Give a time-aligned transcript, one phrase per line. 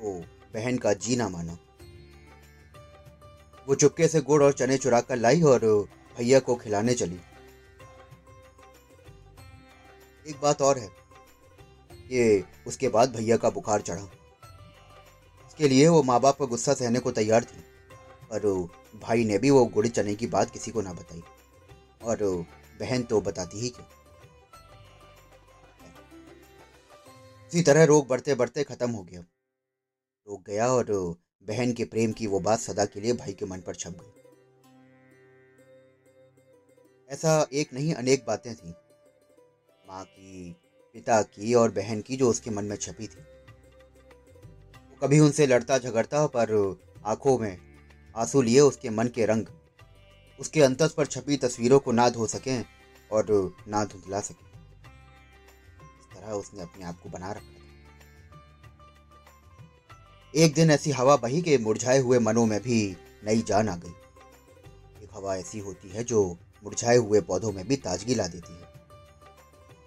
[0.00, 1.58] वो बहन का जी ना माना।
[3.68, 7.20] वो चुपके से गुड़ और चने चुरा कर लाई और भैया को खिलाने चली।
[10.28, 10.88] एक बात और है
[11.92, 14.02] कि उसके बाद भैया का बुखार चढ़ा।
[15.46, 17.69] इसके लिए वो माँ बाप का गुस्सा सहने को तैयार थी।
[18.32, 18.68] पर
[19.00, 21.22] भाई ने भी वो गुड़ चने की बात किसी को ना बताई।
[22.02, 22.46] और
[22.80, 23.86] बहन तो बताती ही क्यों?
[27.48, 29.20] इसी तरह रोग बढ़ते बढ़ते खत्म हो गया।
[30.28, 30.86] रोग गया और
[31.42, 34.12] बहन के प्रेम की वो बात सदा के लिए भाई के मन पर छप गई।
[37.08, 38.74] ऐसा एक नहीं, अनेक बातें थी।
[39.86, 40.56] माँ की,
[40.92, 43.20] पिता की और बहन की जो उसके मन में छपी थी।
[44.90, 47.69] वो कभी उनसे लड़ता झगड़ता पर आँखों में
[48.16, 49.46] आँसू लिए उसके मन के रंग।
[50.38, 52.64] उसके अंतस पर छपी तस्वीरों को ना धो सकें
[53.12, 53.26] और
[53.68, 54.46] ना धुंधला सकें।
[56.00, 57.58] इस तरह उसने अपने आप को बना रखा
[60.34, 63.94] एक दिन ऐसी हवा बही के मुरझाए हुए मनों में भी नई जान आ गई।
[65.02, 66.22] एक हवा ऐसी होती है जो
[66.64, 68.68] मुरझाए हुए पौधों में भी ताजगी ला देती है।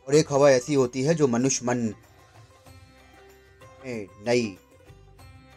[0.07, 1.77] और एक हवा ऐसी होती है जो मनुष्य मन
[3.85, 4.57] में नई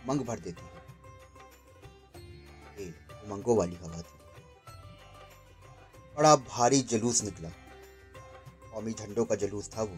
[0.08, 0.75] मंग भर देती है।
[3.26, 4.19] ये उमंगों वाली हवा थी।
[6.16, 7.48] बड़ा भारी जलूस निकला।
[8.72, 9.97] कौमी झंडों का जलूस था वो।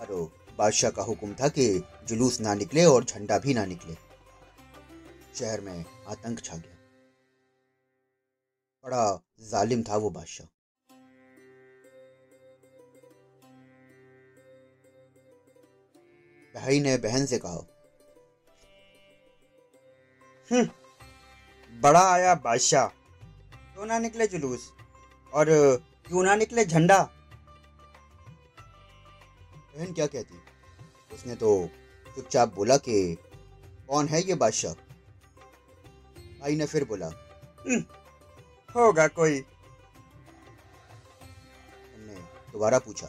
[0.00, 3.94] पर बादशाह का हुक्म था कि जुलूस ना निकले और झंडा भी ना निकले।
[5.34, 6.76] शहर में आतंक छा गया।
[8.84, 10.46] बड़ा जालिम था वो बादशाह।
[16.54, 17.66] भाई ने बहन से कहा
[20.52, 20.68] हम्म,
[21.72, 24.72] बड़ा आया बादशाह। क्यों ना निकले जुलूस?
[25.32, 25.46] और
[26.08, 26.98] क्यों ना निकले झंडा?
[29.74, 30.38] बहन क्या कहती?
[31.14, 31.68] उसने तो
[32.16, 33.14] चुपचाप बोला कि,
[33.88, 34.72] कौन है ये बादशाह?
[36.40, 37.06] भाई ने फिर बोला
[38.68, 39.38] होगा कोई।
[41.94, 42.14] हमने
[42.52, 43.06] दोबारा पूछा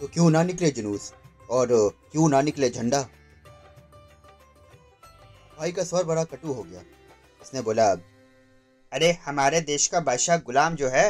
[0.00, 1.12] तो क्यों ना निकले जुलूस?
[1.50, 1.68] और
[2.12, 3.02] क्यों ना निकले झंडा?
[5.58, 6.82] भाई का स्वर बड़ा कटु हो गया।
[7.44, 7.90] उसने बोला,
[8.92, 11.08] अरे, हमारे देश का बादशाह गुलाम जो है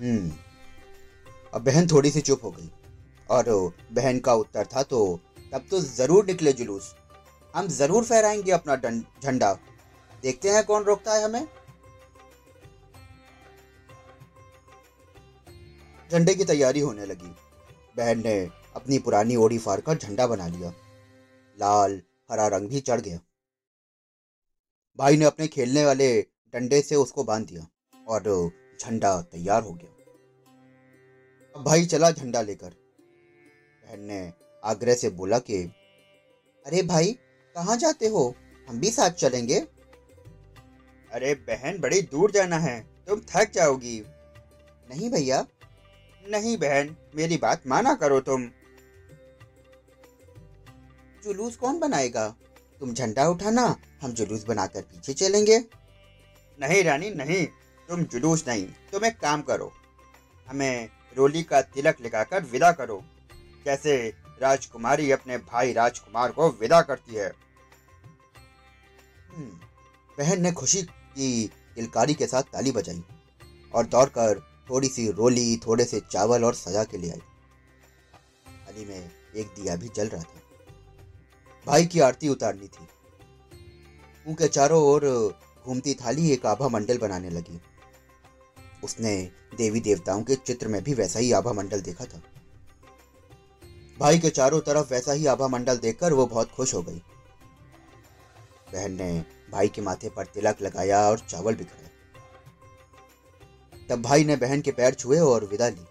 [0.00, 0.32] हम्म
[1.54, 2.70] अब बहन थोड़ी सी चुप हो गई।
[3.30, 3.44] और
[3.92, 4.98] बहन का उत्तर था तो
[5.52, 6.94] तब तो ज़रूर निकले जुलूस।
[7.54, 9.52] हम ज़रूर फहराएँगे अपना झंडा।
[10.22, 11.46] देखते हैं कौन रोकता है हमें।
[16.10, 17.34] झंडे की तैयारी होने लगी।
[17.96, 18.36] बहन ने
[18.76, 20.70] अपनी पुरानी ओड़ी फाड़ कर झंडा बना लिया।
[21.58, 22.00] लाल,
[22.30, 23.18] हरा रंग भी चढ़ गया।
[24.98, 27.66] भाई ने अपने खेलने वाले डंडे से उसको बाँध दिया
[28.08, 28.50] और
[28.80, 29.90] झंडा तैयार हो गया।
[31.56, 32.70] अब भाई चला झंडा लेकर।
[33.84, 34.32] बहन ने
[34.64, 35.62] आग्रह से बोला कि,
[36.66, 37.12] अरे भाई,
[37.54, 38.34] कहाँ जाते हो?
[38.68, 39.60] हम भी साथ चलेंगे।
[41.12, 44.04] अरे बहन, बड़ी दूर जाना है। तुम थक जाओगी।
[44.90, 45.46] नहीं भैया।
[46.28, 48.50] नहीं बहन, मेरी बात माना करो तुम।
[51.24, 52.36] जुलूस कौन बनाएगा?
[52.80, 55.58] तुम झंडा उठाना हम जुलूस बनाकर पीछे चलेंगे।
[56.60, 57.46] नहीं रानी नहीं
[57.88, 59.72] तुम जुलूस नहीं तुम एक काम करो।
[60.48, 63.04] हमें रोली का तिलक लगाकर विदा करो।
[63.64, 67.32] जैसे राजकुमारी अपने भाई राजकुमार को विदा करती है।
[69.28, 69.60] हम्म,
[70.18, 73.02] बहन ने खुशी की किलकारी के साथ ताली बजाई
[73.74, 74.40] और दौड़कर
[74.70, 77.18] थोड़ी सी रोली थोड़े से चावल और सजा के ले आई।
[78.66, 80.40] थाली में एक दिया भी जल रहा था।
[81.68, 82.86] भाई की आरती उतारनी थी।
[84.26, 85.04] मुँह के चारों ओर
[85.66, 87.60] घूमती थाली एक आभा मंडल बनाने लगी।
[88.84, 89.12] उसने
[89.56, 92.20] देवी देवताओं के चित्र में भी वैसा ही आभा मंडल देखा था।
[93.98, 97.02] भाई के चारों तरफ़ वैसा ही आभा मंडल देखकर वो बहुत खुश हो गई।
[98.72, 101.88] बहन ने भाई के माथे पर तिलक लगाया और चावल बिखराया
[103.88, 105.84] तब भाई ने बहन के पैर छुए और विदा ली।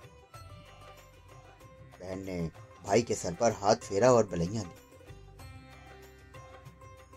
[2.01, 2.41] बहन ने
[2.85, 4.86] भाई के सर पर हाथ फेरा और बलैया ली।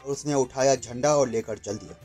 [0.04, 1.96] और उसने उठाया झंडा और लेकर चल दिया।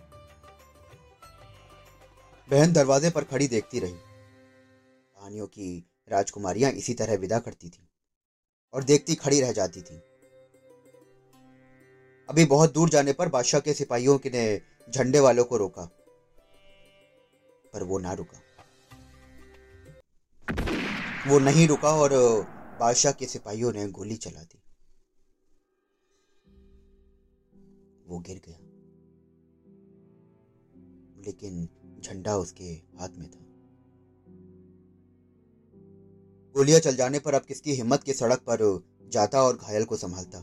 [2.50, 5.68] बहन दरवाजे पर खड़ी देखती रही। कहानियों की
[6.08, 7.88] राजकुमारियाँ इसी तरह विदा करती थी
[8.74, 10.02] और देखती खड़ी रह जाती थी।
[12.30, 15.86] अभी बहुत दूर जाने पर बादशाह के सिपाहियों ने झंडे वालों को रोका,
[17.74, 18.42] पर वो ना रुका।
[21.28, 22.14] वो नहीं रुका और
[22.80, 24.60] बादशाह के सिपाहियों ने गोली चला दी।
[28.16, 28.58] वो गिर गया।
[31.26, 31.70] लेकिन
[32.00, 33.40] झंडा उसके हाथ में था।
[36.52, 40.42] गोलियाँ चल जाने पर अब किसकी हिम्मत की सड़क पर जाता और घायल को संभालता?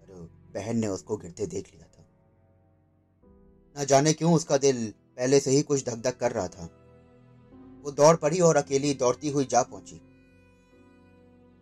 [0.00, 2.06] पर बहन ने उसको गिरते देख लिया था।
[3.76, 6.64] ना जाने क्यों उसका दिल पहले से ही कुछ धक धक कर रहा था।
[7.84, 9.96] वो दौड़ पड़ी और अकेली दौड़ती हुई जा पहुँची।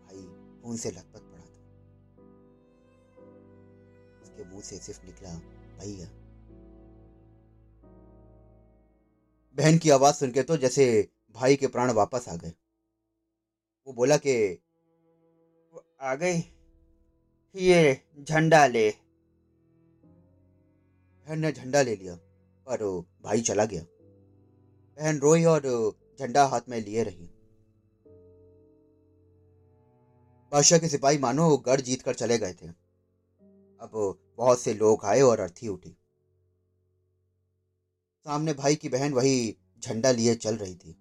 [0.05, 0.23] भाई,
[0.63, 1.26] खून से लथपथ
[4.57, 5.31] मुँह से सिर्फ़ निकला,
[5.79, 6.07] भैया।
[9.57, 10.85] बहन की आवाज़ सुनकर तो जैसे
[11.35, 12.53] भाई के प्राण वापस आ गए।
[13.87, 14.63] वो बोला कि
[16.01, 16.39] आ गई,
[17.55, 18.91] ये झंडा ले।
[21.27, 22.15] बहन ने झंडा ले लिया,
[22.67, 22.85] पर
[23.25, 23.83] भाई चला गया।
[24.99, 25.69] बहन रोई और
[26.21, 27.29] झंडा हाथ में लिए रही।
[30.53, 32.86] बादशाह के सिपाही मानो गढ़ जीत कर चले गए थे।
[33.87, 35.91] अब बहुत से लोग आए और अर्थी उठी।
[38.25, 40.97] सामने भाई की बहन वही झंडा लिए चल रही थी।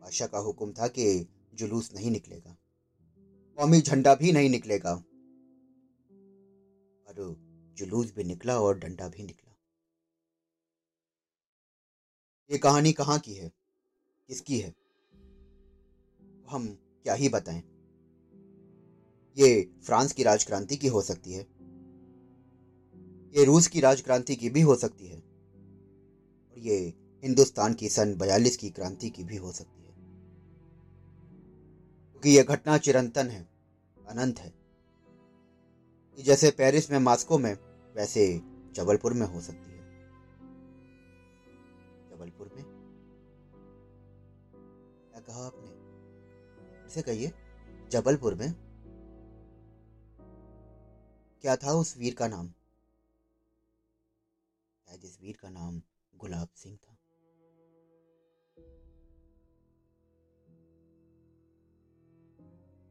[0.00, 2.56] बादशाह का हुक्म था कि जुलूस नहीं निकलेगा।
[3.58, 4.92] कौमी झंडा भी नहीं निकलेगा।
[7.08, 7.36] और
[7.76, 9.56] जुलूस भी निकला और डंडा भी निकला।
[12.50, 13.50] ये कहानी कहाँ की है?
[14.28, 14.74] किसकी है?
[16.48, 17.71] हम क्या ही बताएँ।
[19.38, 21.46] ये फ्रांस की राजक्रांति की हो सकती है।
[23.36, 25.18] ये रूस की राजक्रांति की भी हो सकती है।
[26.50, 29.94] और ये हिंदुस्तान की सन बयालीस की क्रांति की भी हो सकती है।
[32.10, 33.48] क्योंकि यह घटना चिरंतन है,
[34.08, 34.54] अनंत है।
[36.16, 37.54] कि जैसे पेरिस में मास्को में,
[37.96, 38.40] वैसे
[38.72, 39.82] जबलपुर में हो सकती है।
[42.10, 42.64] जबलपुर में?
[45.10, 45.82] क्या कहा आपने?
[46.86, 47.32] इसे कहिए,
[47.90, 48.71] जबलपुर में?
[51.44, 52.48] क्या था उस वीर का नाम?
[54.86, 55.80] शायद इस वीर का नाम
[56.14, 56.96] गुलाब सिंह था।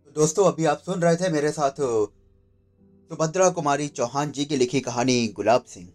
[0.06, 4.82] तो दोस्तों, अभी आप सुन रहे थे मेरे साथ सुभद्रा कुमारी चौहान जी की लिखी
[4.82, 5.88] कहानी गुलाब सिंह।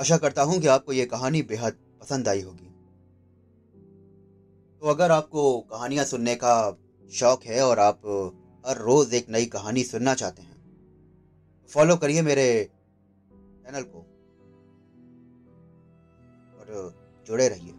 [0.00, 2.66] आशा करता हूँ कि आपको यह कहानी बेहद पसंद आई होगी।
[4.82, 6.56] तो अगर आपको कहानियाँ सुनने का
[7.12, 8.00] शौक है और आप
[8.66, 10.55] हर रोज एक नई कहानी सुनना चाहते हैं
[11.68, 12.70] फॉलो करिए मेरे
[13.64, 13.98] चैनल को।
[16.58, 16.94] और
[17.26, 17.72] जुड़े रहिए।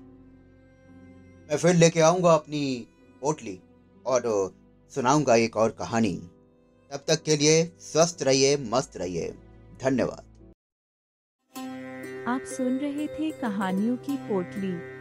[1.50, 2.88] मैं फिर लेके आऊँगा अपनी
[3.22, 3.60] पोटली
[4.06, 4.22] और
[4.90, 6.16] सुनाऊँगा एक और कहानी।
[6.92, 9.32] तब तक के लिए स्वस्थ रहिए, मस्त रहिए।
[9.82, 10.24] धन्यवाद।
[12.28, 14.97] आप सुन रहे थे कहानियों की पोटली।